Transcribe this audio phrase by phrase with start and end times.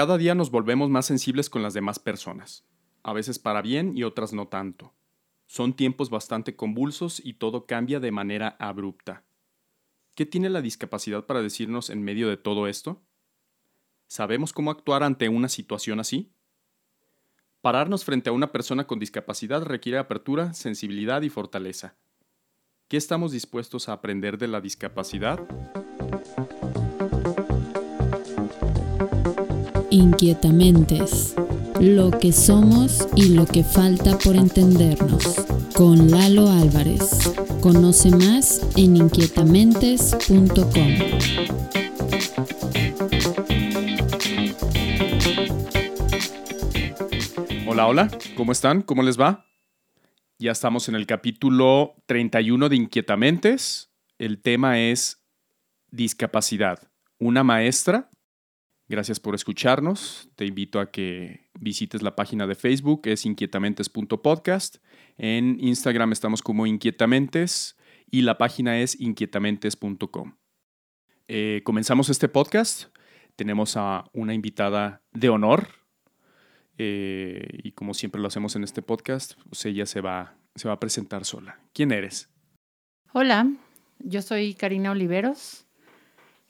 [0.00, 2.64] Cada día nos volvemos más sensibles con las demás personas,
[3.02, 4.94] a veces para bien y otras no tanto.
[5.46, 9.24] Son tiempos bastante convulsos y todo cambia de manera abrupta.
[10.14, 13.02] ¿Qué tiene la discapacidad para decirnos en medio de todo esto?
[14.06, 16.32] ¿Sabemos cómo actuar ante una situación así?
[17.60, 21.98] Pararnos frente a una persona con discapacidad requiere apertura, sensibilidad y fortaleza.
[22.88, 25.46] ¿Qué estamos dispuestos a aprender de la discapacidad?
[29.90, 31.34] Inquietamentes.
[31.80, 35.44] Lo que somos y lo que falta por entendernos.
[35.74, 37.32] Con Lalo Álvarez.
[37.60, 40.94] Conoce más en inquietamentes.com.
[47.66, 48.82] Hola, hola, ¿cómo están?
[48.82, 49.44] ¿Cómo les va?
[50.38, 53.90] Ya estamos en el capítulo 31 de Inquietamentes.
[54.18, 55.20] El tema es
[55.90, 56.78] discapacidad.
[57.18, 58.08] Una maestra
[58.90, 60.28] Gracias por escucharnos.
[60.34, 64.78] Te invito a que visites la página de Facebook, es inquietamentes.podcast.
[65.16, 67.76] En Instagram estamos como inquietamentes
[68.10, 70.34] y la página es inquietamentes.com.
[71.28, 72.92] Eh, comenzamos este podcast.
[73.36, 75.68] Tenemos a una invitada de honor.
[76.76, 80.74] Eh, y como siempre lo hacemos en este podcast, pues ella se va, se va
[80.74, 81.60] a presentar sola.
[81.74, 82.28] ¿Quién eres?
[83.12, 83.52] Hola,
[84.00, 85.69] yo soy Karina Oliveros.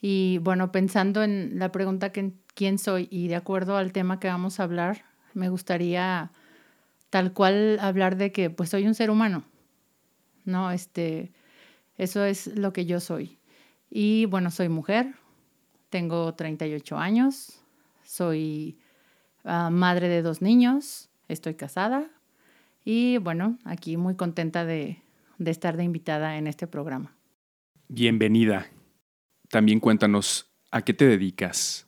[0.00, 4.58] Y bueno, pensando en la pregunta quién soy y de acuerdo al tema que vamos
[4.58, 6.32] a hablar, me gustaría
[7.10, 9.44] tal cual hablar de que pues soy un ser humano.
[10.44, 11.32] No, este
[11.98, 13.38] eso es lo que yo soy.
[13.90, 15.14] Y bueno, soy mujer,
[15.90, 17.60] tengo 38 años,
[18.04, 18.78] soy
[19.44, 22.08] ah, madre de dos niños, estoy casada
[22.84, 25.02] y bueno, aquí muy contenta de,
[25.36, 27.14] de estar de invitada en este programa.
[27.88, 28.66] Bienvenida
[29.50, 31.86] también cuéntanos, ¿a qué te dedicas?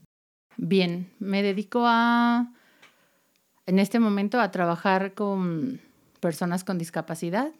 [0.56, 2.52] Bien, me dedico a,
[3.66, 5.80] en este momento, a trabajar con
[6.20, 7.52] personas con discapacidad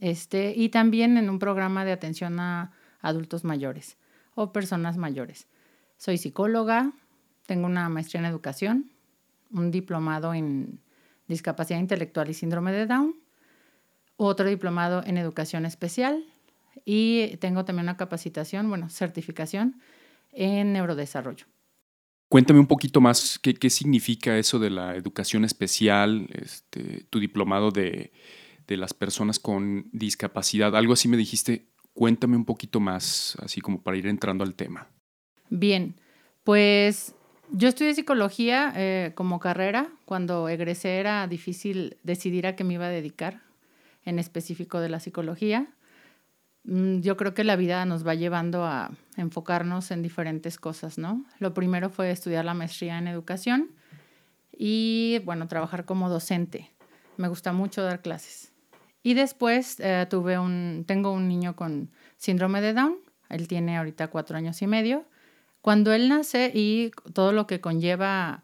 [0.00, 3.96] este, y también en un programa de atención a adultos mayores
[4.34, 5.46] o personas mayores.
[5.96, 6.92] Soy psicóloga,
[7.46, 8.90] tengo una maestría en educación,
[9.52, 10.80] un diplomado en
[11.28, 13.14] discapacidad intelectual y síndrome de Down,
[14.16, 16.24] otro diplomado en educación especial
[16.84, 19.80] y tengo también una capacitación, bueno, certificación
[20.32, 21.46] en neurodesarrollo.
[22.28, 27.70] Cuéntame un poquito más qué, qué significa eso de la educación especial, este, tu diplomado
[27.70, 28.12] de,
[28.66, 30.74] de las personas con discapacidad.
[30.74, 34.88] Algo así me dijiste, cuéntame un poquito más, así como para ir entrando al tema.
[35.50, 35.94] Bien,
[36.42, 37.14] pues
[37.50, 39.88] yo estudié psicología eh, como carrera.
[40.04, 43.42] Cuando egresé era difícil decidir a qué me iba a dedicar,
[44.04, 45.68] en específico de la psicología.
[46.64, 51.24] Mm, yo creo que la vida nos va llevando a enfocarnos en diferentes cosas, ¿no?
[51.38, 53.70] Lo primero fue estudiar la maestría en educación
[54.56, 56.70] y, bueno, trabajar como docente.
[57.16, 58.52] Me gusta mucho dar clases.
[59.02, 62.96] Y después eh, tuve un, tengo un niño con síndrome de Down,
[63.28, 65.04] él tiene ahorita cuatro años y medio.
[65.60, 68.42] Cuando él nace y todo lo que conlleva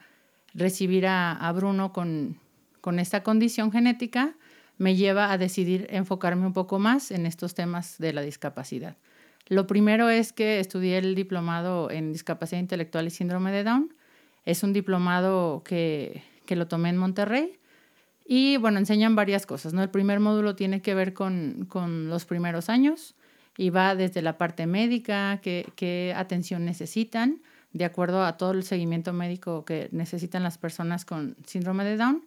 [0.54, 2.38] recibir a, a Bruno con,
[2.80, 4.34] con esta condición genética,
[4.80, 8.96] me lleva a decidir enfocarme un poco más en estos temas de la discapacidad.
[9.46, 13.92] Lo primero es que estudié el diplomado en discapacidad intelectual y síndrome de Down.
[14.46, 17.58] Es un diplomado que, que lo tomé en Monterrey.
[18.24, 19.82] Y bueno, enseñan varias cosas, ¿no?
[19.82, 23.14] El primer módulo tiene que ver con, con los primeros años
[23.58, 27.42] y va desde la parte médica, qué, qué atención necesitan,
[27.74, 32.24] de acuerdo a todo el seguimiento médico que necesitan las personas con síndrome de Down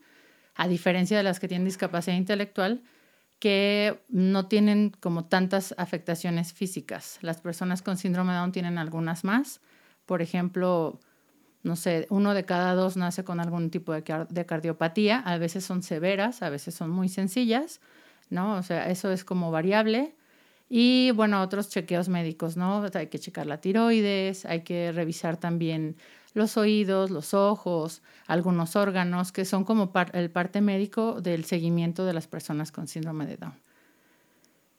[0.55, 2.83] a diferencia de las que tienen discapacidad intelectual,
[3.39, 7.19] que no tienen como tantas afectaciones físicas.
[7.21, 9.59] Las personas con síndrome de Down tienen algunas más.
[10.05, 10.99] Por ejemplo,
[11.63, 15.19] no sé, uno de cada dos nace con algún tipo de, cardiopatía.
[15.19, 17.81] A veces son severas, a veces son muy sencillas,
[18.29, 18.55] ¿no?
[18.55, 20.15] O sea, eso es como variable.
[20.69, 22.85] Y bueno, otros chequeos médicos, ¿no?
[22.93, 25.97] Hay que checar la tiroides, hay que revisar también
[26.33, 32.13] los oídos, los ojos, algunos órganos, que son como el parte médico del seguimiento de
[32.13, 33.53] las personas con síndrome de Down.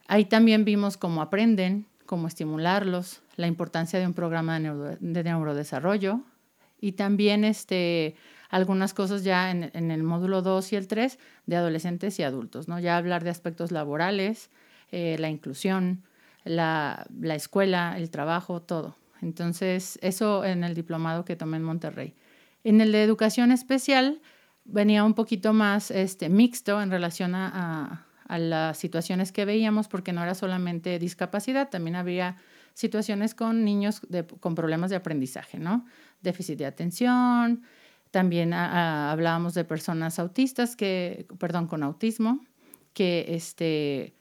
[0.06, 6.20] Ahí también vimos cómo aprenden, cómo estimularlos, la importancia de un programa de, neurodesarrollo
[6.80, 8.16] y también este,
[8.50, 12.78] algunas cosas ya en, el módulo 2 y el 3 de adolescentes y adultos, ¿no?
[12.78, 14.50] Ya hablar de aspectos laborales,
[14.92, 16.02] eh, la inclusión,
[16.44, 18.96] la escuela, el trabajo, todo.
[19.24, 22.14] Entonces, eso en el diplomado que tomé en Monterrey.
[22.62, 24.20] En el de educación especial
[24.64, 30.22] venía un poquito más este, mixto en relación a, las situaciones que veíamos, porque no
[30.22, 32.36] era solamente discapacidad, también había
[32.72, 34.00] situaciones con niños
[34.40, 35.84] con problemas de aprendizaje, ¿no?
[36.20, 37.62] Déficit de atención,
[38.10, 42.40] También hablábamos de personas autistas que, perdón, con autismo,
[42.92, 44.14] que este,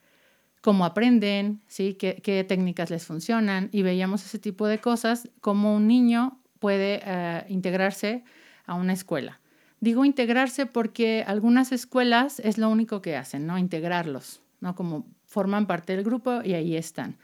[0.63, 1.95] cómo aprenden, ¿sí?
[1.95, 7.43] ¿Qué, técnicas les funcionan y veíamos ese tipo de cosas, cómo un niño puede eh,
[7.49, 8.23] integrarse
[8.65, 9.41] a una escuela.
[9.81, 13.57] Digo integrarse porque algunas escuelas es lo único que hacen, ¿no?
[13.57, 14.73] Integrarlos, ¿no?
[14.73, 17.17] Como forman parte del grupo y ahí están.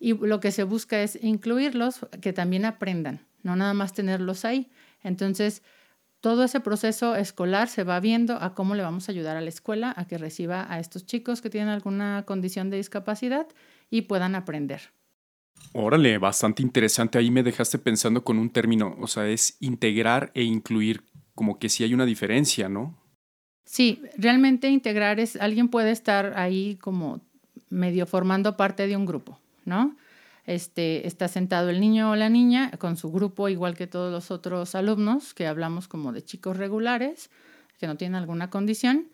[0.00, 4.70] Y lo que se busca es incluirlos, que también aprendan, no nada más tenerlos ahí.
[5.02, 5.62] Entonces,
[6.22, 9.48] todo ese proceso escolar se va viendo a cómo le vamos a ayudar a la
[9.48, 13.48] escuela a que reciba a estos chicos que tienen alguna condición de discapacidad
[13.90, 14.92] y puedan aprender.
[15.72, 17.18] Órale, bastante interesante.
[17.18, 21.02] Ahí me dejaste pensando con un término, o sea, es integrar e incluir,
[21.34, 22.96] como que sí hay una diferencia, ¿no?
[23.64, 27.20] Sí, realmente integrar es, alguien puede estar ahí como
[27.68, 29.96] medio formando parte de un grupo, ¿no?
[30.44, 34.30] Este, está sentado el niño o la niña con su grupo, igual que todos los
[34.30, 37.30] otros alumnos, que hablamos como de chicos regulares,
[37.78, 39.08] que no tienen alguna condición.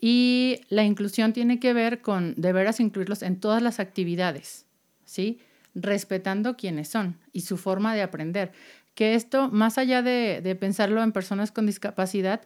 [0.00, 4.66] Y la inclusión tiene que ver con de veras incluirlos en todas las actividades,
[5.04, 5.40] ¿sí?
[5.74, 8.52] Respetando quiénes son y su forma de aprender.
[8.94, 12.40] Que esto, más allá de, de pensarlo en personas con discapacidad,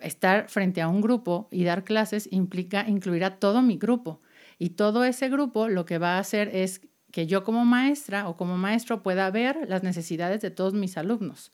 [0.00, 4.20] estar frente a un grupo y dar clases implica incluir a todo mi grupo.
[4.58, 6.80] Y todo ese grupo lo que va a hacer es
[7.12, 11.52] que yo como maestra o como maestro pueda ver las necesidades de todos mis alumnos.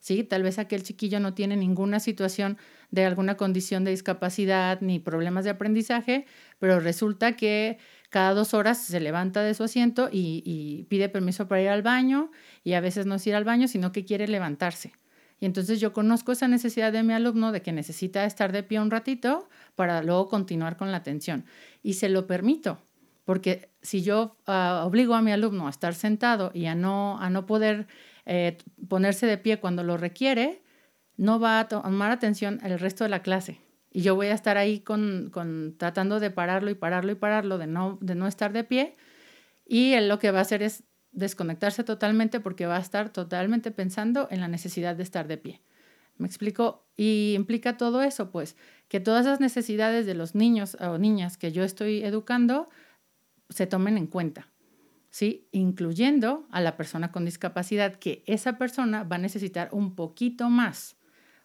[0.00, 0.22] ¿Sí?
[0.22, 2.56] Tal vez aquel chiquillo no tiene ninguna situación
[2.92, 6.24] de alguna condición de discapacidad ni problemas de aprendizaje,
[6.60, 7.78] pero resulta que
[8.08, 11.82] cada dos horas se levanta de su asiento y, y pide permiso para ir al
[11.82, 12.30] baño
[12.62, 14.92] y a veces no es ir al baño, sino que quiere levantarse.
[15.40, 18.80] Y entonces yo conozco esa necesidad de mi alumno de que necesita estar de pie
[18.80, 21.44] un ratito para luego continuar con la atención.
[21.82, 22.82] Y se lo permito,
[23.28, 27.28] porque si yo ah, obligo a mi alumno a estar sentado y a no, a
[27.28, 27.86] no poder
[28.24, 28.56] eh,
[28.88, 30.62] ponerse de pie cuando lo requiere,
[31.18, 33.60] no va a tomar atención el resto de la clase.
[33.92, 37.58] Y yo voy a estar ahí con, con, tratando de pararlo y pararlo y pararlo,
[37.58, 38.94] de no, de no estar de pie.
[39.66, 43.70] Y él lo que va a hacer es desconectarse totalmente porque va a estar totalmente
[43.70, 45.60] pensando en la necesidad de estar de pie.
[46.16, 46.86] ¿Me explico?
[46.96, 48.56] Y implica todo eso, pues,
[48.88, 52.70] que todas esas necesidades de los niños o niñas que yo estoy educando
[53.48, 54.48] se tomen en cuenta,
[55.10, 55.48] ¿sí?
[55.52, 60.96] Incluyendo a la persona con discapacidad, que esa persona va a necesitar un poquito más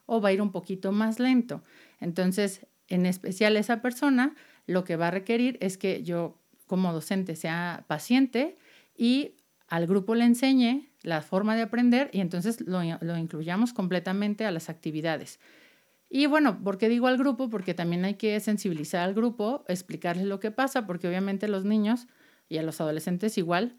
[0.05, 1.63] o va a ir un poquito más lento.
[1.99, 4.35] Entonces, en especial esa persona,
[4.65, 8.57] lo que va a requerir es que yo como docente sea paciente
[8.97, 9.35] y
[9.67, 14.51] al grupo le enseñe la forma de aprender y entonces lo, lo incluyamos completamente a
[14.51, 15.39] las actividades.
[16.15, 17.49] Y bueno, ¿por qué digo al grupo?
[17.49, 22.05] Porque también hay que sensibilizar al grupo, explicarles lo que pasa, porque obviamente los niños
[22.47, 23.77] y a los adolescentes igual,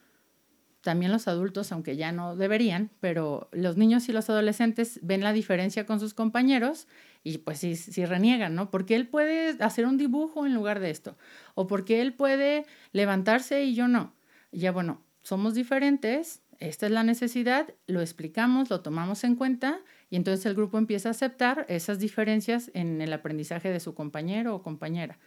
[0.81, 5.33] también los adultos, aunque ya no deberían, pero los niños y los adolescentes ven la
[5.33, 6.89] diferencia con sus compañeros
[7.23, 8.69] y pues sí, sí reniegan, ¿no?
[8.69, 11.17] Porque él puede hacer un dibujo en lugar de esto,
[11.55, 14.13] o porque él puede levantarse y yo no.
[14.51, 19.79] Ya bueno, somos diferentes, esta es la necesidad, lo explicamos, lo tomamos en cuenta
[20.15, 24.55] y entonces el grupo empieza a aceptar esas diferencias en el aprendizaje de su compañero
[24.55, 25.19] o compañera.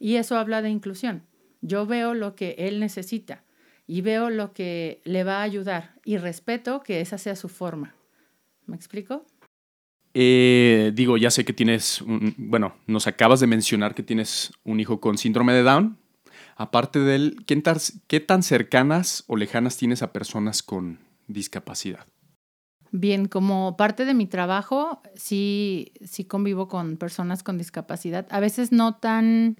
[0.00, 1.22] Y eso habla de inclusión.
[1.60, 3.44] Yo veo lo que él necesita
[3.86, 7.94] y veo lo que le va a ayudar y respeto que esa sea su forma.
[8.66, 9.24] ¿Me explico?
[10.12, 14.80] Eh, digo, ya sé que tienes, un, bueno, nos acabas de mencionar que tienes un
[14.80, 15.98] hijo con síndrome de Down.
[16.56, 22.08] Aparte de él, ¿qué tan cercanas o lejanas tienes a personas con discapacidad?
[22.92, 28.26] Bien, como parte de mi trabajo, sí, sí convivo con personas con discapacidad.
[28.30, 29.56] A veces no tan,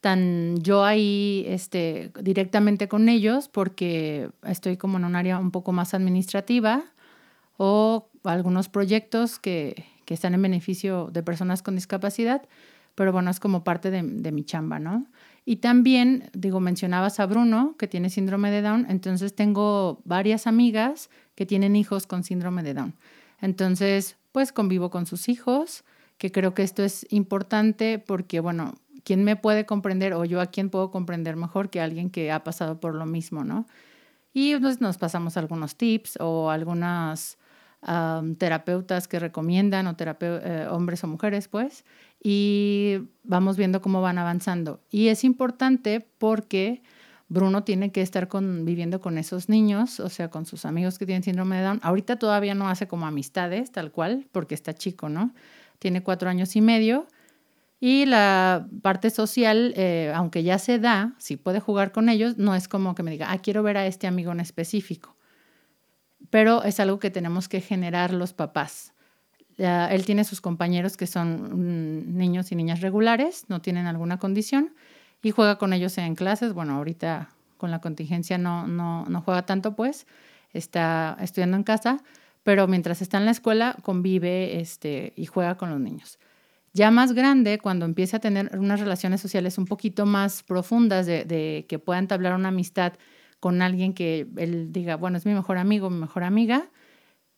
[0.00, 5.72] tan yo ahí este, directamente con ellos, porque estoy como en un área un poco
[5.72, 6.84] más administrativa
[7.56, 12.48] o algunos proyectos que, que están en beneficio de personas con discapacidad,
[12.94, 15.06] pero bueno, es como parte de, mi chamba, ¿no?
[15.44, 21.10] Y también, digo, mencionabas a Bruno, que tiene síndrome de Down, entonces tengo varias amigas
[21.38, 22.96] que tienen hijos con síndrome de Down.
[23.40, 25.84] Entonces, pues convivo con sus hijos,
[26.16, 30.46] que creo que esto es importante porque, bueno, ¿quién me puede comprender o yo a
[30.46, 33.68] quién puedo comprender mejor que alguien que ha pasado por lo mismo, ¿no?
[34.32, 37.38] Y pues, nos pasamos algunos tips o algunas
[38.38, 41.84] terapeutas que recomiendan, o eh, hombres o mujeres, pues,
[42.20, 44.80] y vamos viendo cómo van avanzando.
[44.90, 46.82] Y es importante porque
[47.28, 51.22] Bruno tiene que estar conviviendo con esos niños, o sea, con sus amigos que tienen
[51.22, 51.80] síndrome de Down.
[51.82, 55.34] Ahorita todavía no hace como amistades, tal cual, porque está chico, ¿no?
[55.78, 57.06] Tiene cuatro años y medio.
[57.80, 62.54] Y la parte social, eh, aunque ya se da, si puede jugar con ellos, no
[62.54, 65.16] es como que me diga, ah, quiero ver a este amigo en específico.
[66.30, 68.94] Pero es algo que tenemos que generar los papás
[69.58, 74.74] él tiene sus compañeros que son mm, niños y niñas regulares, no tienen alguna condición,
[75.22, 76.52] y juega con ellos en clases.
[76.52, 80.06] Bueno, ahorita con la contingencia no, no, no juega tanto, pues
[80.52, 82.02] está estudiando en casa,
[82.42, 86.18] pero mientras está en la escuela convive este, y juega con los niños.
[86.72, 91.24] Ya más grande, cuando empieza a tener unas relaciones sociales un poquito más profundas, de,
[91.24, 92.92] de que pueda entablar una amistad
[93.40, 96.70] con alguien que él diga, bueno, es mi mejor amigo, mi mejor amiga,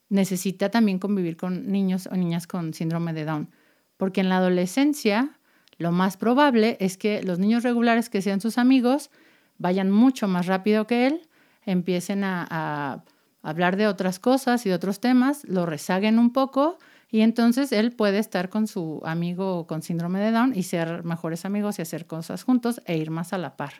[0.08, 3.50] necesita también convivir con niños o niñas con síndrome de Down.
[3.96, 5.39] Porque en la adolescencia
[5.80, 9.10] lo más probable es que los niños regulares que sean sus amigos
[9.56, 11.22] vayan mucho más rápido que él,
[11.64, 13.02] empiecen a,
[13.42, 16.78] hablar de otras cosas y de otros temas, lo rezaguen un poco
[17.10, 21.46] y entonces él puede estar con su amigo con síndrome de Down y ser mejores
[21.46, 23.72] amigos y hacer cosas juntos e ir más a la par.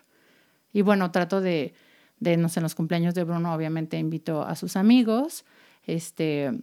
[0.73, 1.75] Y bueno, trato de,
[2.19, 5.45] de no en los cumpleaños de Bruno obviamente invito a sus amigos,
[5.85, 6.62] este,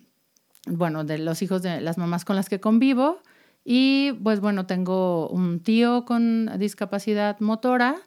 [0.65, 3.21] bueno, de los hijos de las mamás con las que convivo.
[3.69, 7.97] Y pues bueno, tengo un tío con discapacidad motora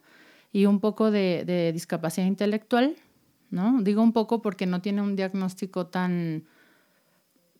[0.51, 2.95] y un poco de, discapacidad intelectual,
[3.51, 3.79] ¿no?
[3.83, 6.45] Digo un poco porque no tiene un diagnóstico tan,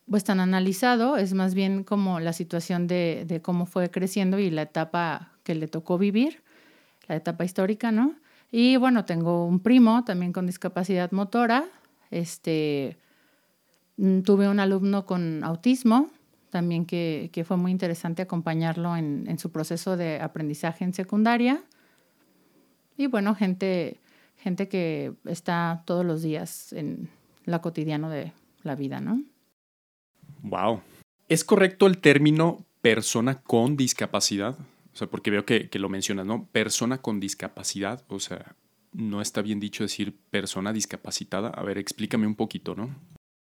[0.09, 4.49] pues tan analizado, es más bien como la situación de, de cómo fue creciendo y
[4.49, 6.41] la etapa que le tocó vivir,
[7.07, 8.15] la etapa histórica, ¿no?
[8.51, 11.65] Y bueno, tengo un primo también con discapacidad motora,
[12.09, 12.97] este,
[14.01, 16.09] Mm, tuve un alumno con autismo,
[16.51, 21.63] también que, que fue muy interesante acompañarlo en, en, su proceso de aprendizaje en secundaria.
[22.97, 23.97] Y bueno, gente,
[24.37, 27.09] gente que está todos los días en
[27.45, 29.23] la cotidiano de la vida, ¿no?
[30.43, 30.81] Wow.
[31.29, 34.57] ¿Es correcto el término persona con discapacidad?
[34.93, 36.45] O sea, porque veo que, que lo mencionas, ¿no?
[36.51, 38.55] Persona con discapacidad, o sea,
[38.91, 41.49] no está bien dicho decir persona discapacitada.
[41.49, 42.93] A ver, explícame un poquito, ¿no?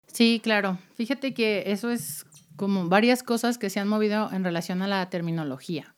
[0.07, 0.79] Sí, claro.
[0.95, 5.09] Fíjate que eso es como varias cosas que se han movido en relación a la
[5.09, 5.95] terminología.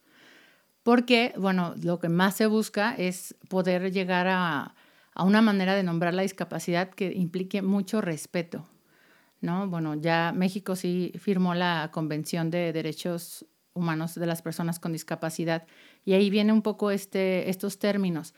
[0.84, 4.74] Porque, bueno, lo que más se busca es poder llegar a,
[5.16, 8.68] una manera de nombrar la discapacidad que implique mucho respeto.
[9.42, 9.68] ¿no?
[9.68, 15.66] Bueno, ya México sí firmó la Convención de Derechos Humanos de las Personas con Discapacidad
[16.06, 18.34] y ahí viene un poco este, estos términos.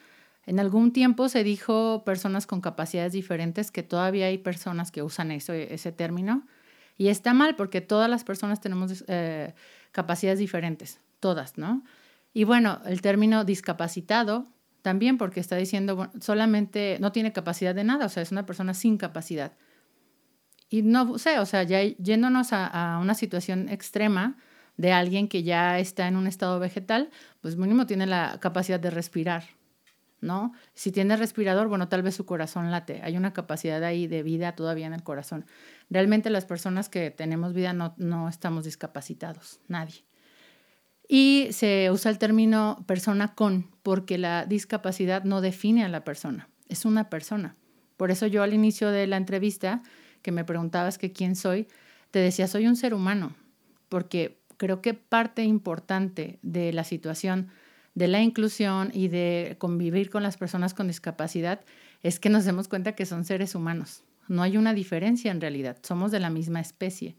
[0.45, 5.31] En algún tiempo se dijo personas con capacidades diferentes, que todavía hay personas que usan
[5.31, 6.47] eso, ese término.
[6.99, 9.55] Y está mal porque todas las personas tenemos eh,
[9.93, 11.81] capacidades diferentes, todas, ¿no?
[12.33, 14.47] Y bueno, el término discapacitado
[14.81, 18.73] también porque está diciendo solamente no tiene capacidad de nada, o sea, es una persona
[18.73, 19.53] sin capacidad.
[20.69, 24.35] Y no sé, o sea, ya yéndonos a, a una situación extrema
[24.75, 28.89] de alguien que ya está en un estado vegetal, pues mínimo tiene la capacidad de
[28.89, 29.45] respirar,
[30.21, 30.53] ¿no?
[30.73, 33.01] Si tiene respirador, bueno, tal vez su corazón late.
[33.03, 35.45] Hay una capacidad ahí de vida todavía en el corazón.
[35.89, 40.03] Realmente las personas que tenemos vida no, no estamos discapacitados, nadie.
[41.07, 46.49] Y se usa el término persona con, porque la discapacidad no define a la persona,
[46.67, 47.55] es una persona.
[47.97, 49.81] Por eso yo al inicio de la entrevista,
[50.21, 51.67] que me preguntabas que quién soy,
[52.11, 53.35] te decía, soy un ser humano,
[53.89, 57.49] porque creo que parte importante de la situación
[57.99, 61.59] de la inclusión y de convivir con las personas con discapacidad
[62.01, 64.03] es que nos demos cuenta que son seres humanos.
[64.29, 67.17] No hay una diferencia en realidad, somos de la misma especie.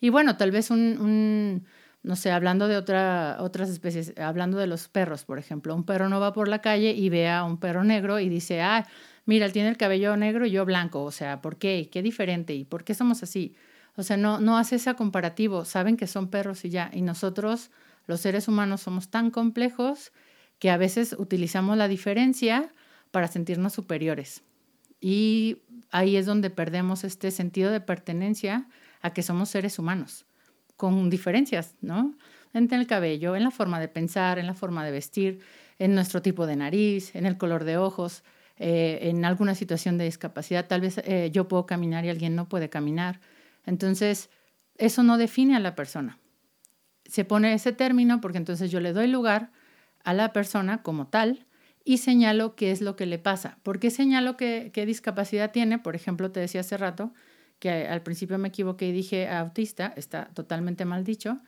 [0.00, 1.66] Y bueno, tal vez un,
[2.04, 6.08] no sé, hablando de otra, otras especies, hablando de los perros, por ejemplo, un perro
[6.08, 8.86] no va por la calle y ve a un perro negro y dice, ah,
[9.24, 11.88] mira, él tiene el cabello negro y yo blanco, o sea, ¿por qué?
[11.90, 12.54] ¿Qué diferente?
[12.54, 13.56] ¿Y por qué somos así?
[13.96, 17.72] O sea, no, no hace ese comparativo, saben que son perros y ya, y nosotros
[18.06, 20.12] los seres humanos somos tan complejos
[20.58, 22.72] que a veces utilizamos la diferencia
[23.10, 24.42] para sentirnos superiores.
[25.00, 28.68] Y ahí es donde perdemos este sentido de pertenencia
[29.02, 30.24] a que somos seres humanos,
[30.76, 32.14] con diferencias, ¿no?
[32.54, 35.40] En el cabello, en la forma de pensar, en la forma de vestir,
[35.78, 38.24] en nuestro tipo de nariz, en el color de ojos,
[38.56, 40.66] eh, en alguna situación de discapacidad.
[40.66, 43.20] Tal vez eh, yo puedo caminar y alguien no puede caminar.
[43.66, 44.30] Entonces,
[44.78, 46.18] eso no define a la persona
[47.08, 49.50] se pone ese término porque entonces yo le doy lugar
[50.04, 51.46] a la persona como tal
[51.84, 53.58] y señalo qué es lo que le pasa.
[53.62, 55.78] ¿Por qué señalo qué, discapacidad tiene?
[55.78, 57.12] Por ejemplo, te decía hace rato
[57.60, 61.38] que al principio me equivoqué y dije autista, está totalmente mal dicho,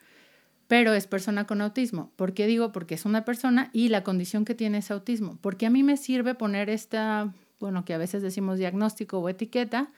[0.68, 2.12] pero es persona con autismo.
[2.14, 2.72] ¿Por qué digo?
[2.72, 5.38] Porque es una persona y la condición que tiene es autismo.
[5.40, 9.90] Porque a mí me sirve poner esta, bueno, que a veces decimos diagnóstico o etiqueta,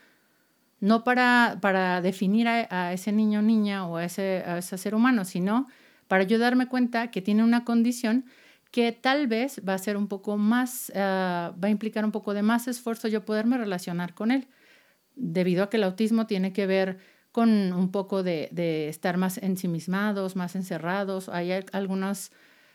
[0.81, 4.95] no para, para definir a, ese niño o niña o a ese, a ese ser
[4.95, 5.67] humano, sino
[6.07, 8.25] para yo darme cuenta que tiene una condición
[8.71, 12.33] que tal vez va a ser un poco más, ah, va a implicar un poco
[12.33, 14.47] de más esfuerzo yo poderme relacionar con él,
[15.15, 16.97] debido a que el autismo tiene que ver
[17.31, 21.29] con un poco de, de estar más ensimismados, más encerrados.
[21.29, 22.31] Hay algunas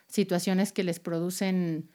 [0.07, 1.91] situaciones que les producen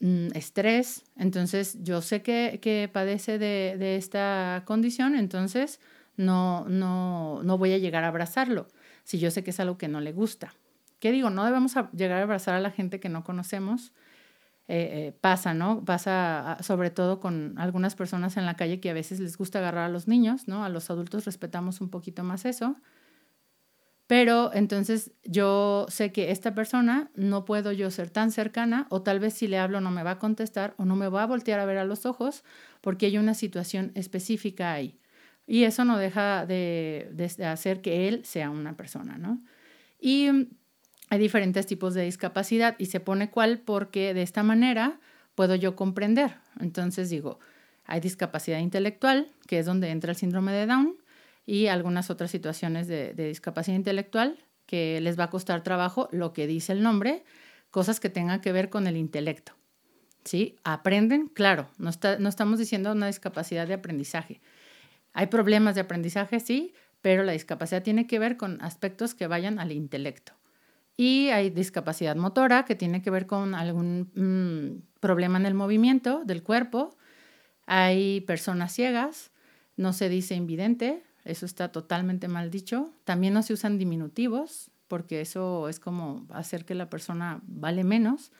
[0.00, 1.04] mm, estrés.
[1.16, 5.80] Entonces, yo sé que, que padece de, de, esta condición, entonces
[6.16, 8.68] no, no, no voy a llegar a abrazarlo
[9.04, 10.54] si yo sé que es algo que no le gusta.
[10.98, 11.30] ¿Qué digo?
[11.30, 13.92] No debemos llegar a abrazar a la gente que no conocemos.
[14.68, 15.84] Eh, eh, pasa, ¿no?
[15.84, 19.84] Pasa sobre todo con algunas personas en la calle que a veces les gusta agarrar
[19.84, 20.64] a los niños, ¿no?
[20.64, 22.74] A los adultos respetamos un poquito más eso.
[24.06, 29.18] Pero entonces yo sé que esta persona no puedo yo ser tan cercana o tal
[29.18, 31.58] vez si le hablo no me va a contestar o no me va a voltear
[31.58, 32.44] a ver a los ojos
[32.80, 35.00] porque hay una situación específica ahí.
[35.46, 37.12] Y eso no deja de,
[37.44, 39.42] hacer que él sea una persona, ¿no?
[40.00, 40.28] Y
[41.08, 45.00] hay diferentes tipos de discapacidad y se pone cuál porque de esta manera
[45.34, 46.36] puedo yo comprender.
[46.60, 47.38] Entonces digo,
[47.84, 50.96] hay discapacidad intelectual, que es donde entra el síndrome de Down,
[51.46, 56.48] y algunas otras situaciones de, discapacidad intelectual que les va a costar trabajo lo que
[56.48, 57.24] dice el nombre,
[57.70, 59.52] cosas que tengan que ver con el intelecto.
[60.24, 60.56] ¿Sí?
[60.64, 64.40] Aprenden, claro, no, está, no estamos diciendo una discapacidad de aprendizaje.
[65.12, 69.60] Hay problemas de aprendizaje, sí, pero la discapacidad tiene que ver con aspectos que vayan
[69.60, 70.32] al intelecto.
[70.96, 76.22] Y hay discapacidad motora que tiene que ver con algún mm, problema en el movimiento
[76.24, 76.96] del cuerpo.
[77.66, 79.30] Hay personas ciegas,
[79.76, 82.92] no se dice invidente, eso está totalmente mal dicho.
[83.04, 88.32] También no se usan diminutivos, porque eso es como hacer que la persona vale menos.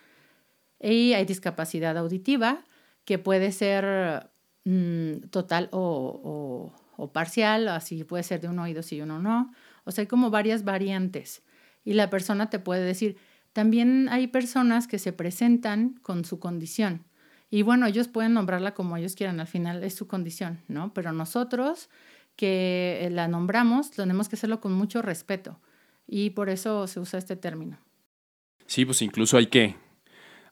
[0.81, 2.65] Y hay discapacidad auditiva,
[3.05, 4.31] que puede ser
[4.65, 6.73] mm, total o,
[7.13, 9.53] parcial, así puede ser de un oído sí y uno no.
[9.85, 11.43] O sea, hay como varias variantes
[11.85, 13.17] y la persona te puede decir,
[13.53, 17.05] también hay personas que se presentan con su condición.
[17.49, 20.93] Y bueno, ellos pueden nombrarla como ellos quieran, al final es su condición, ¿no?
[20.93, 21.89] Pero nosotros
[22.37, 25.59] que la nombramos, tenemos que hacerlo con mucho respeto.
[26.07, 27.79] Y por eso se usa este término.
[28.67, 29.75] Sí, pues incluso hay que,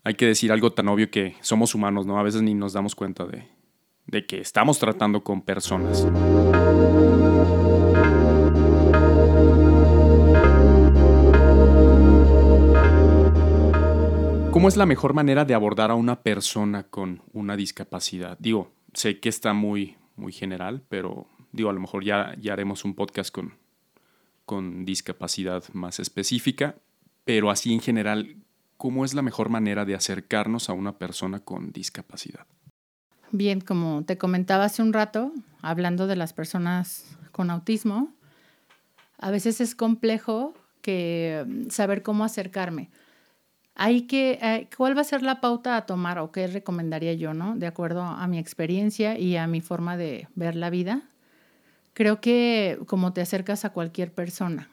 [0.02, 2.18] hay que decir algo tan obvio que somos humanos, ¿no?
[2.18, 3.48] A veces ni nos damos cuenta de,
[4.06, 6.06] de que estamos tratando con personas.
[14.50, 18.38] ¿Cómo es la mejor manera de abordar a una persona con una discapacidad?
[18.38, 22.84] Digo, sé que está muy, muy general, pero digo, a lo mejor ya, ya haremos
[22.84, 23.54] un podcast con,
[24.44, 26.76] con discapacidad más específica,
[27.24, 28.36] pero así en general,
[28.76, 32.46] ¿cómo es la mejor manera de acercarnos a una persona con discapacidad?
[33.30, 38.12] Bien, como te comentaba hace un rato, hablando de las personas con autismo,
[39.18, 42.90] a veces es complejo que saber cómo acercarme
[43.74, 47.34] hay que, eh, ¿cuál va a ser la pauta a tomar o qué recomendaría yo,
[47.34, 47.56] no?
[47.56, 51.02] De acuerdo a mi experiencia y a mi forma de ver la vida.
[51.94, 54.68] Creo que como te acercas a cualquier persona.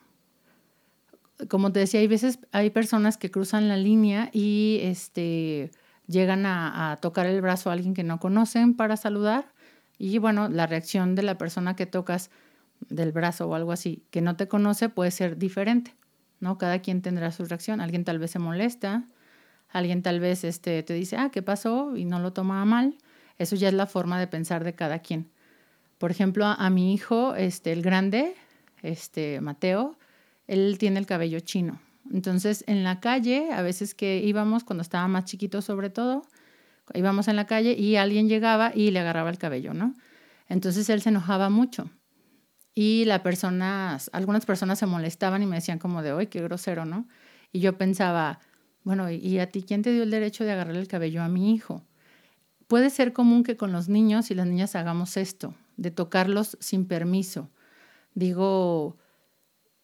[1.48, 5.72] Como te decía, hay veces, hay personas que cruzan la línea y este,
[6.08, 9.54] llegan a, tocar el brazo a alguien que no conocen para saludar.
[9.98, 12.32] Y bueno, la reacción de la persona que tocas
[12.90, 15.96] del brazo o algo así, que no te conoce, puede ser diferente.
[16.40, 16.58] ¿no?
[16.58, 17.82] Cada quien tendrá su reacción.
[17.82, 19.06] Alguien tal vez se molesta,
[19.70, 21.96] alguien tal vez este, te dice, ah, ¿qué pasó?
[21.96, 22.98] y no lo toma mal.
[23.38, 25.30] Eso ya es la forma de pensar de cada quien.
[26.02, 28.34] Por ejemplo, a, mi hijo, este, el grande,
[28.82, 30.00] este, Mateo,
[30.48, 31.80] él tiene el cabello chino.
[32.12, 36.24] Entonces, en la calle, a veces que íbamos, cuando estaba más chiquito sobre todo,
[36.96, 39.94] íbamos en la calle y alguien llegaba y le agarraba el cabello, ¿no?
[40.50, 41.92] Entonces él se enojaba mucho.
[42.74, 46.84] Y la personas, algunas personas se molestaban y me decían como de, hoy qué grosero,
[46.84, 47.08] ¿no?
[47.52, 48.40] Y yo pensaba,
[48.84, 51.54] bueno, ¿y a ti quién te dio el derecho de agarrarle el cabello a mi
[51.54, 51.86] hijo?
[52.66, 56.86] Puede ser común que con los niños y las niñas hagamos esto, de tocarlos sin
[56.86, 57.50] permiso.
[58.14, 58.98] Digo,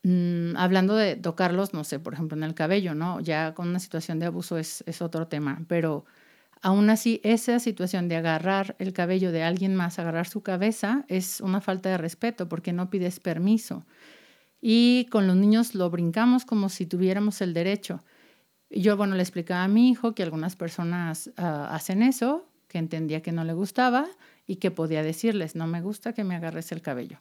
[0.03, 3.19] mm, hablando de tocarlos, no sé, por ejemplo, en el cabello, ¿no?
[3.19, 6.05] Ya con una situación de abuso es, otro tema, pero
[6.63, 11.39] Aún así, esa situación de agarrar el cabello de alguien más, agarrar su cabeza, es
[11.39, 13.85] una falta de respeto porque no pides permiso.
[14.59, 18.03] Y con los niños lo brincamos como si tuviéramos el derecho.
[18.71, 23.21] Yo, bueno, le explicaba a mi hijo que algunas personas ah, hacen eso, que entendía
[23.21, 24.07] que no le gustaba
[24.45, 27.19] y que podía decirles, no me gusta que me agarres el cabello.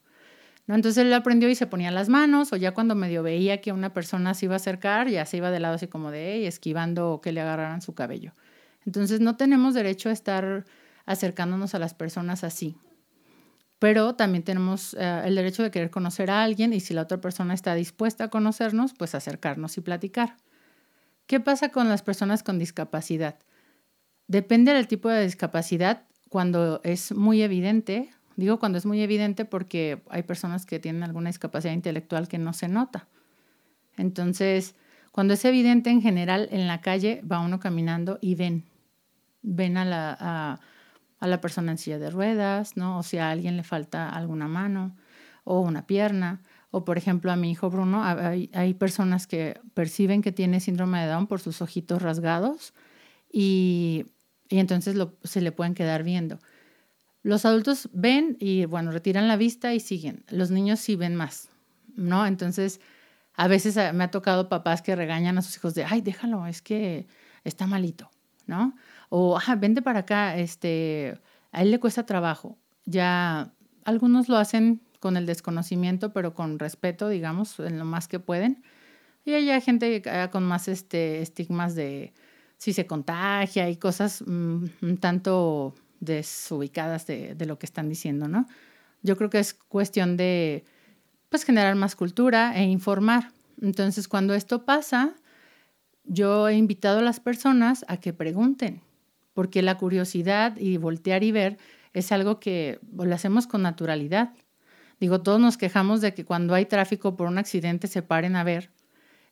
[0.67, 0.75] ¿No?
[0.75, 3.93] Entonces él aprendió y se ponía las manos, o ya cuando medio veía que una
[3.93, 7.33] persona se iba a acercar, ya se iba de lado así como de, esquivando que
[7.33, 8.33] le agarraran su cabello.
[8.85, 10.65] Entonces no tenemos derecho a estar
[11.05, 12.77] acercándonos a las personas así.
[13.79, 17.21] Pero también tenemos eh, el derecho de querer conocer a alguien y si la otra
[17.21, 20.37] persona está dispuesta a conocernos, pues acercarnos y platicar.
[21.27, 23.37] ¿Qué pasa con las personas con discapacidad?
[24.29, 26.03] Depende del tipo de discapacidad.
[26.29, 31.31] Cuando es muy evidente, Digo cuando es muy evidente porque hay personas que tienen alguna
[31.31, 33.09] discapacidad intelectual que no se nota.
[33.97, 34.75] Entonces,
[35.11, 38.65] cuando es evidente en general en la calle, va uno caminando y ven,
[39.41, 40.61] ven a la, a,
[41.19, 42.99] a la persona en silla de ruedas, ¿no?
[42.99, 44.95] O si a alguien le falta alguna mano
[45.45, 46.43] o una pierna.
[46.71, 51.01] O por ejemplo a mi hijo Bruno, hay, hay personas que perciben que tiene síndrome
[51.01, 52.75] de Down por sus ojitos rasgados
[53.33, 54.05] y,
[54.49, 56.39] y entonces se le pueden quedar viendo.
[57.23, 60.25] Los adultos ven y, bueno, retiran la vista y siguen.
[60.29, 61.49] Los niños sí ven más,
[61.97, 62.27] ¿no?
[62.27, 62.81] Entonces,
[63.35, 66.63] a veces me ha tocado papás que regañan a sus hijos de, ay, déjalo, es
[66.63, 67.07] que
[67.45, 68.11] está malito,
[68.47, 68.77] ¿no?
[69.09, 71.19] O, ah, vente para acá, este,
[71.53, 72.59] a él le cuesta trabajo.
[72.85, 73.53] Ya
[73.85, 78.63] algunos lo hacen con el desconocimiento, pero con respeto, digamos, en lo más que pueden.
[79.25, 82.15] Y hay gente con más este, estigmas de
[82.59, 88.29] si se contagia y cosas mm, un tanto desubicadas de, de, lo que están diciendo,
[88.29, 88.47] ¿no?
[89.03, 90.64] Yo creo que es cuestión de,
[91.29, 93.31] pues, generar más cultura e informar.
[93.61, 95.14] Entonces, cuando esto pasa,
[96.05, 98.83] yo he invitado a las personas a que pregunten,
[99.35, 101.59] porque la curiosidad y voltear y ver
[101.92, 104.33] es algo que lo hacemos con naturalidad.
[105.01, 108.45] Digo, todos nos quejamos de que cuando hay tráfico por un accidente se paren a
[108.45, 108.71] ver,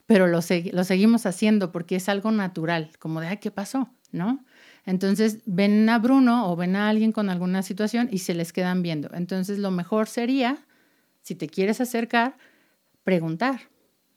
[0.06, 3.88] pero lo, seguimos haciendo porque es algo natural, como de, ay, ¿qué pasó?
[4.12, 4.44] ¿No?
[4.86, 8.82] Entonces ven a Bruno o ven a alguien con alguna situación y se les quedan
[8.82, 9.08] viendo.
[9.14, 10.58] Entonces lo mejor sería,
[11.22, 12.36] si te quieres acercar,
[13.02, 13.62] preguntar,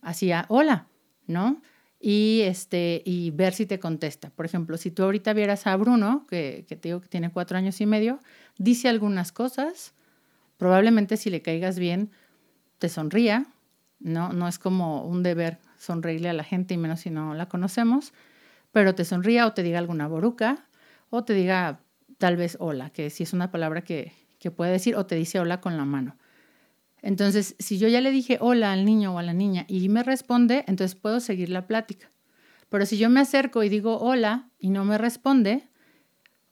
[0.01, 0.87] así hola,
[1.25, 1.61] ¿no?
[1.99, 4.29] Y, este, y ver si te contesta.
[4.29, 7.57] Por ejemplo, si tú ahorita vieras a Bruno, que, que te digo que tiene cuatro
[7.57, 8.19] años y medio,
[8.57, 9.93] dice algunas cosas,
[10.57, 12.11] probablemente si le caigas bien,
[12.77, 13.47] te sonría,
[13.99, 14.31] ¿no?
[14.33, 18.13] No es como un deber sonreírle a la gente y menos si no la conocemos,
[18.71, 20.67] pero te sonría o te diga alguna boruca
[21.09, 21.79] o te diga
[22.17, 25.39] tal vez hola, que si es una palabra que, que puede decir, o te dice
[25.39, 26.17] hola con la mano.
[27.01, 30.03] Entonces, si yo ya le dije hola al niño o a la niña y me
[30.03, 32.11] responde, entonces puedo seguir la plática.
[32.69, 35.69] Pero si yo me acerco y digo hola y no me responde,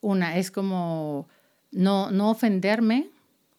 [0.02, 1.28] una es como
[1.72, 3.10] no, no ofenderme,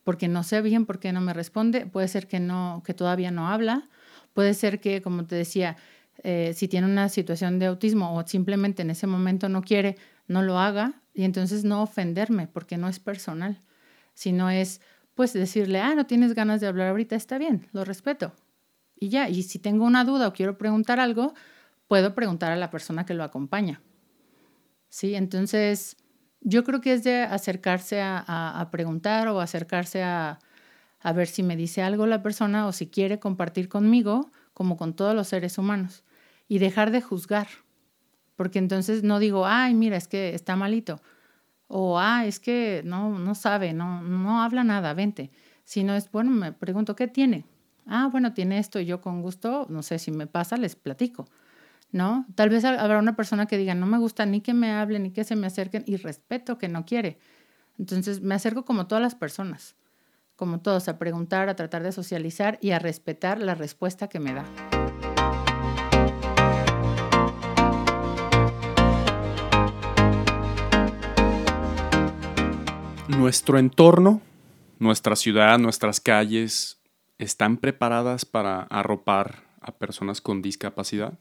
[0.05, 3.31] porque no sé bien por qué no me responde, puede ser que, no, que todavía
[3.31, 3.88] no habla,
[4.37, 5.79] puede ser que, como te decía,
[6.22, 9.96] eh, si tiene una situación de autismo o simplemente en ese momento no quiere,
[10.29, 13.62] no lo haga y entonces no ofenderme porque no es personal,
[14.12, 14.83] sino es
[15.14, 18.35] pues decirle, ah, no tienes ganas de hablar ahorita, está bien, lo respeto.
[18.94, 21.33] Y ya, y si tengo una duda o quiero preguntar algo,
[21.88, 23.81] puedo preguntar a la persona que lo acompaña.
[24.90, 25.96] Sí, entonces
[26.42, 30.38] yo creo que es de acercarse a, preguntar o acercarse a,
[31.07, 34.95] a, ver si me dice algo la persona o si quiere compartir conmigo, como con
[34.95, 36.05] todos los seres humanos,
[36.49, 37.49] y dejar de juzgar.
[38.35, 41.01] Porque entonces no digo, ay, mira, es que está malito,
[41.69, 45.31] o ah, es que no, no sabe, no, no habla nada, vente.
[45.64, 47.45] Sino es, bueno, me pregunto, ¿qué tiene?
[47.87, 51.27] Ah, bueno, tiene esto y yo con gusto, no sé si me pasa, les platico.
[51.92, 52.27] ¿no?
[52.35, 55.11] Tal vez habrá una persona que diga, no me gusta ni que me hablen, ni
[55.11, 57.19] que se me acerquen, y respeto que no quiere.
[57.79, 59.77] Entonces me acerco como todas las personas,
[60.37, 64.35] como todos, a preguntar, a tratar de socializar y a respetar la respuesta que me
[64.35, 64.44] da.
[73.09, 74.20] Nuestro entorno,
[74.79, 76.83] nuestra ciudad, nuestras calles,
[77.18, 81.18] ¿están preparadas para arropar a personas con discapacidad?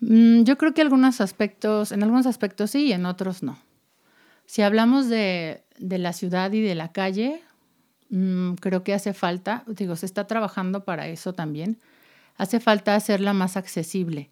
[0.00, 3.58] Mm, yo creo que algunos aspectos, en algunos aspectos sí y en otros no.
[4.44, 7.40] Si hablamos de, de la ciudad y de la calle,
[8.10, 11.78] mm, creo que hace falta, digo, se está trabajando para eso también,
[12.36, 14.30] hace falta hacerla más accesible.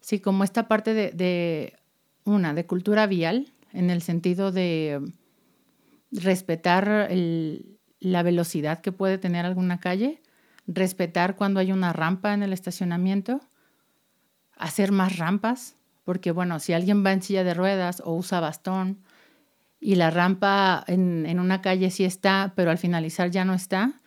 [0.00, 1.78] Sí, como esta parte de,
[2.24, 5.00] una, de cultura vial, en el sentido de
[6.12, 7.08] respetar
[8.00, 10.20] la velocidad que puede tener alguna calle,
[10.66, 13.40] respetar cuando hay una rampa en el estacionamiento,
[14.56, 18.98] hacer más rampas, porque bueno, si alguien va en silla de ruedas o usa bastón
[19.84, 24.00] y la rampa en, una calle sí está, pero al finalizar ya no está,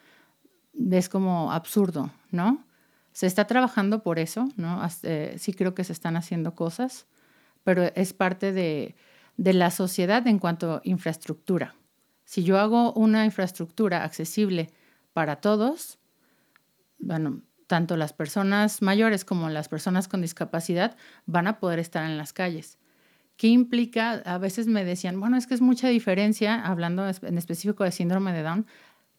[0.89, 2.65] es como absurdo, ¿no?
[3.11, 4.81] Se está trabajando por eso, ¿no?
[5.03, 7.05] Eh, sí creo que se están haciendo cosas,
[7.63, 8.95] pero es parte de,
[9.37, 11.75] de la sociedad en cuanto a infraestructura.
[12.25, 14.71] Si yo hago una infraestructura accesible
[15.13, 15.99] para todos,
[16.97, 22.17] bueno, tanto las personas mayores como las personas con discapacidad van a poder estar en
[22.17, 22.79] las calles.
[23.37, 24.13] ¿Qué implica?
[24.25, 28.33] A veces me decían, bueno, es que es mucha diferencia, hablando en específico de síndrome
[28.33, 28.65] de Down,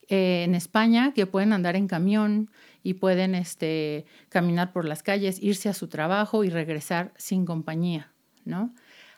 [0.08, 2.50] eh, en España que pueden andar en camión
[2.82, 8.10] y pueden este, caminar por las calles, irse a su trabajo y regresar sin compañía,
[8.44, 8.74] ¿no?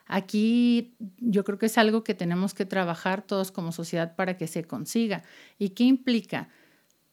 [0.07, 4.49] Aquí yo creo que es algo que tenemos que trabajar todos como sociedad para que
[4.49, 5.23] se consiga.
[5.57, 6.49] ¿Y qué implica?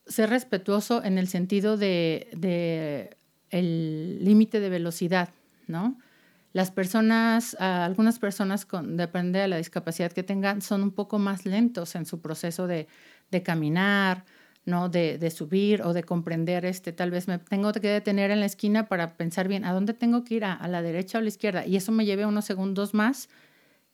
[0.08, 3.15] Ser respetuoso en el sentido de, de
[3.52, 5.30] límite de velocidad,
[5.67, 6.00] ¿no?
[6.53, 11.45] Las personas, algunas personas, con, depende de la discapacidad que tengan, son un poco más
[11.45, 12.88] lentos en su proceso de,
[13.31, 14.25] de caminar,
[14.65, 14.89] ¿no?
[14.89, 18.45] De, de, subir o de comprender, este, tal vez me tengo que detener en la
[18.45, 20.45] esquina para pensar bien, ¿a dónde tengo que ir?
[20.45, 21.65] ¿A, a la derecha o a la izquierda?
[21.65, 23.29] Y eso me lleve unos segundos más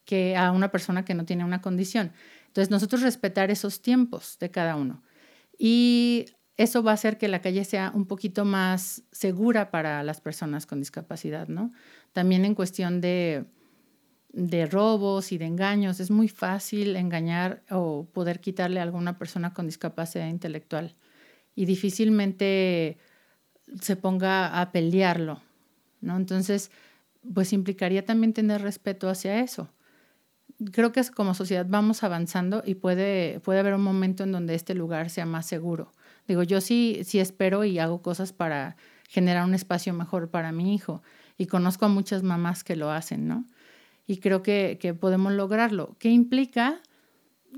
[0.05, 2.11] que a una persona que no tiene una condición.
[2.47, 5.03] Entonces, nosotros respetar esos tiempos de cada uno.
[5.57, 6.25] Y
[6.57, 10.65] eso va a hacer que la calle sea un poquito más segura para las personas
[10.65, 11.71] con discapacidad, ¿no?
[12.11, 13.45] También en cuestión de,
[14.69, 15.99] robos y de engaños.
[15.99, 20.95] Es muy fácil engañar o poder quitarle a alguna persona con discapacidad intelectual
[21.55, 22.97] y difícilmente
[23.81, 25.41] se ponga a pelearlo,
[26.01, 26.17] ¿no?
[26.17, 26.69] Entonces,
[27.33, 29.69] pues implicaría también tener respeto hacia eso.
[30.71, 34.75] Creo que como sociedad vamos avanzando y puede, puede haber un momento en donde este
[34.75, 35.91] lugar sea más seguro.
[36.27, 38.75] Digo, yo sí, sí espero y hago cosas para
[39.09, 41.01] generar un espacio mejor para mi hijo
[41.37, 43.45] y conozco a muchas mamás que lo hacen, ¿no?
[44.05, 45.95] y creo que, que podemos lograrlo.
[45.99, 46.81] ¿Qué implica,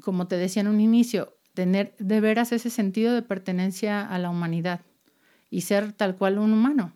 [0.02, 4.30] como te decía en un inicio, tener de veras ese sentido de pertenencia a la
[4.30, 4.82] humanidad
[5.50, 6.94] y ser tal cual un humano?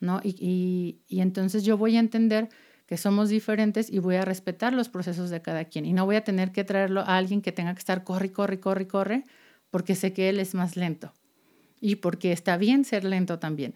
[0.00, 0.20] ¿no?
[0.22, 2.48] Y, y, y entonces yo voy a entender
[2.86, 6.16] que somos diferentes y voy a respetar los procesos de cada quien y no voy
[6.16, 9.24] a tener que traerlo a alguien que tenga que estar corre, corre, corre, corre,
[9.70, 11.12] porque sé que él es más lento
[11.80, 13.74] y porque está bien ser lento también.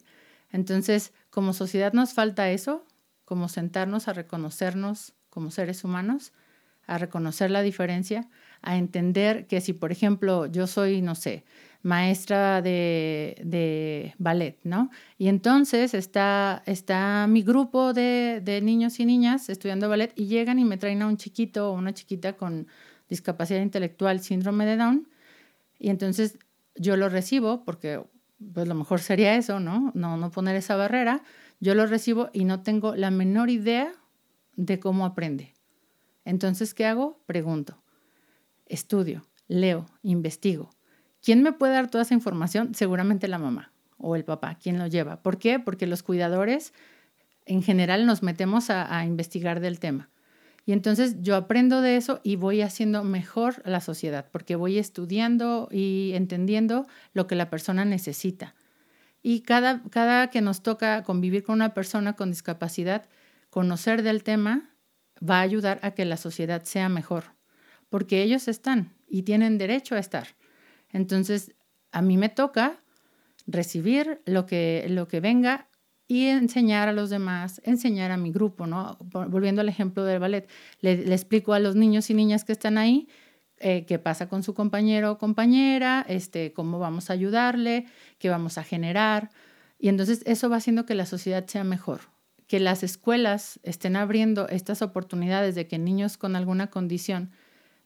[0.53, 2.85] Entonces, como sociedad nos falta eso,
[3.25, 6.33] como sentarnos a reconocernos como seres humanos,
[6.87, 8.29] a reconocer la diferencia,
[8.63, 11.45] a entender que si, por ejemplo, yo soy, no sé,
[11.83, 14.91] maestra de, de ballet, ¿no?
[15.17, 20.59] Y entonces está, está mi grupo de, de, niños y niñas estudiando ballet y llegan
[20.59, 22.67] y me traen a un chiquito o una chiquita con
[23.09, 25.09] discapacidad intelectual, síndrome de Down,
[25.81, 26.39] y entonces
[26.77, 28.01] yo lo recibo porque
[28.53, 29.91] pues lo mejor sería eso, ¿no?
[29.95, 31.23] No, no poner esa barrera,
[31.59, 33.93] yo lo recibo y no tengo la menor idea
[34.57, 35.55] de cómo aprende.
[36.25, 37.21] Entonces, ¿qué hago?
[37.27, 37.83] Pregunto,
[38.67, 40.71] estudio, leo, investigo.
[41.23, 42.75] ¿Quién me puede dar toda esa información?
[42.75, 45.23] Seguramente la mamá o el papá, ¿quién lo lleva?
[45.23, 45.59] ¿Por qué?
[45.59, 46.73] Porque los cuidadores
[47.47, 50.11] en general nos metemos a investigar del tema.
[50.71, 55.69] Y entonces yo aprendo de eso y voy haciendo mejor la sociedad, porque voy estudiando
[55.73, 58.55] y entendiendo lo que la persona necesita.
[59.21, 63.09] Y cada, cada que nos toca convivir con una persona con discapacidad,
[63.49, 64.71] conocer del tema
[65.21, 67.25] va a ayudar a que la sociedad sea mejor,
[67.89, 70.37] porque ellos están y tienen derecho a estar.
[70.93, 71.53] Entonces,
[71.91, 72.81] a mí me toca
[73.49, 75.67] recibir lo que, lo que venga
[76.11, 78.99] y enseñar a los demás, enseñar a mi grupo, ¿no?
[79.01, 80.49] Volviendo al ejemplo del ballet,
[80.81, 83.07] le, le explico a los niños y niñas que están ahí
[83.63, 87.87] eh, qué pasa con su compañero o compañera, este, cómo vamos a ayudarle,
[88.19, 89.31] qué vamos a generar.
[89.79, 92.01] Y entonces eso va haciendo que la sociedad sea mejor,
[92.47, 97.33] que las escuelas estén abriendo estas oportunidades de que niños con alguna condición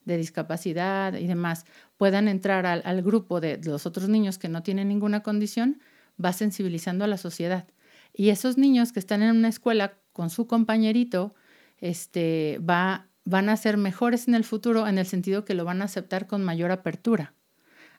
[0.05, 4.63] de discapacidad y demás puedan entrar al, al grupo de los otros niños que no
[4.63, 5.81] tienen ninguna condición,
[6.25, 7.67] va sensibilizando a la sociedad.
[8.15, 11.35] Y esos niños que están en una escuela con su compañerito,
[11.79, 15.81] este, va van a ser mejores en el futuro en el sentido que lo van
[15.81, 17.33] a aceptar con mayor apertura.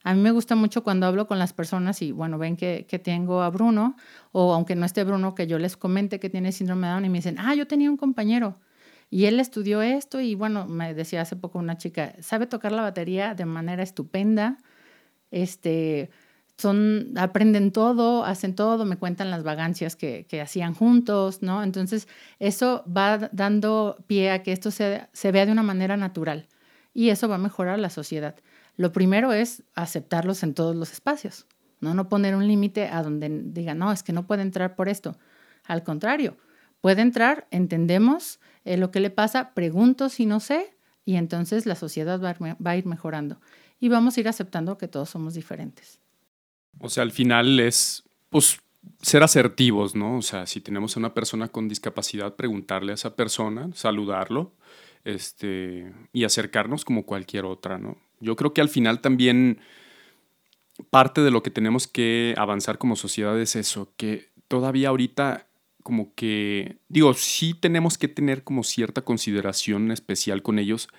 [0.04, 2.99] A mí me gusta mucho cuando hablo con las personas y, bueno, ven que, que,
[2.99, 3.95] tengo a Bruno,
[4.32, 7.10] o aunque no esté Bruno, que yo les comente que tiene síndrome de Down y
[7.10, 8.60] me dicen, ah, yo tenía un compañero
[9.10, 12.82] y él estudió esto y, bueno, me decía hace poco una chica, sabe tocar la
[12.82, 14.58] batería de manera estupenda,
[15.32, 16.10] este,
[16.58, 21.63] son, aprenden todo, hacen todo, me cuentan las vagancias que, que hacían juntos, ¿no?
[21.63, 22.08] Entonces,
[22.39, 26.48] eso va dando pie a que esto se, se vea de una manera natural
[26.94, 28.36] y eso va a mejorar la sociedad.
[28.78, 31.46] Lo primero es aceptarlos en todos los espacios,
[31.82, 31.94] ¿no?
[31.94, 35.18] No poner un límite a donde diga, no, es que no puede entrar por esto.
[35.65, 36.38] Al contrario,
[36.80, 41.76] puede entrar, entendemos eh, lo que le pasa, pregunto si no sé, y entonces la
[41.76, 43.39] sociedad va va a ir mejorando.
[43.80, 46.00] Y vamos a ir aceptando que todos somos diferentes.
[46.80, 48.60] O sea, al final es, pues,
[49.02, 50.18] ser asertivos, ¿no?
[50.18, 54.52] O sea, si tenemos a una persona con discapacidad, preguntarle a esa persona, saludarlo,
[55.04, 57.98] este, y acercarnos como cualquier otra, ¿no?
[58.20, 59.60] Yo creo que al final también
[60.90, 65.48] parte de lo que tenemos que avanzar como sociedad es eso, que todavía ahorita
[65.84, 70.90] como que, digo, sí tenemos que tener como cierta consideración especial con ellos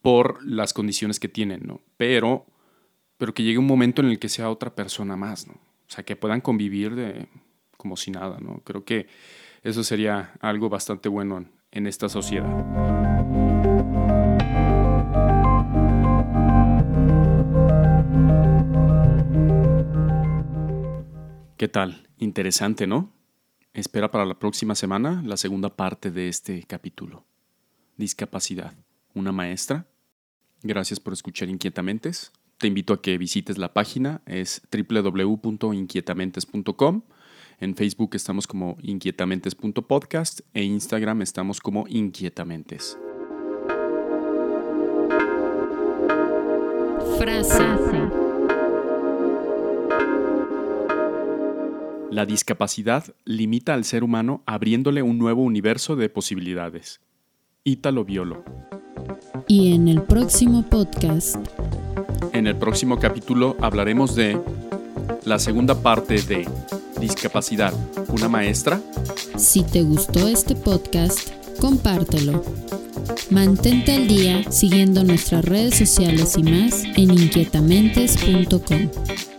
[0.00, 1.80] por las condiciones que tienen, ¿no?
[1.96, 2.46] Pero
[3.22, 5.52] pero que llegue un momento en el que sea otra persona más, ¿no?
[5.52, 7.28] O sea, que puedan convivir de,
[7.76, 8.62] como si nada, ¿no?
[8.64, 9.06] Creo que
[9.62, 12.50] eso sería algo bastante bueno en esta sociedad.
[21.56, 22.08] ¿Qué tal?
[22.18, 23.12] Interesante, ¿no?
[23.72, 27.24] Espera para la próxima semana la segunda parte de este capítulo.
[27.96, 28.74] Discapacidad.
[29.14, 29.86] ¿Una maestra?
[30.64, 32.32] Gracias por escuchar Inquietamentes.
[32.62, 37.02] Te invito a que visites la página, es www.inquietamentes.com.
[37.58, 42.96] En Facebook estamos como inquietamentes.podcast e Instagram estamos como inquietamentes.
[47.18, 47.64] Frase.
[52.12, 57.00] La discapacidad limita al ser humano abriéndole un nuevo universo de posibilidades.
[57.64, 58.44] Ítalo Violo.
[59.48, 61.38] Y en el próximo podcast.
[62.32, 64.38] En el próximo capítulo hablaremos de
[65.24, 66.48] la segunda parte de
[67.00, 67.72] Discapacidad,
[68.08, 68.80] una maestra.
[69.36, 71.30] Si te gustó este podcast,
[71.60, 72.44] compártelo.
[73.30, 79.31] Mantente al día siguiendo nuestras redes sociales y más en inquietamentes.com.